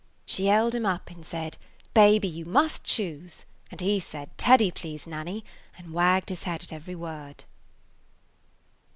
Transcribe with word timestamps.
She 0.25 0.47
held 0.47 0.73
him 0.73 0.83
up 0.83 1.11
and 1.11 1.23
said, 1.23 1.59
'Baby, 1.93 2.27
you 2.27 2.43
must 2.43 2.83
choose!' 2.83 3.45
and 3.69 3.79
he 3.81 3.99
said, 3.99 4.35
'Teddy, 4.35 4.71
please, 4.71 5.05
Nanny,' 5.05 5.45
and 5.77 5.93
wagged 5.93 6.29
his 6.29 6.41
head 6.41 6.63
at 6.63 6.73
every 6.73 6.95
word." 6.95 7.43